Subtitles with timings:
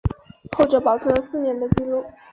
[0.57, 2.03] 后者保持了四年的纪录。